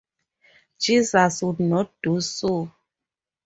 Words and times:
Jesus 0.79 1.43
would 1.43 1.59
not 1.59 1.93
do 2.01 2.19
so. 2.21 2.71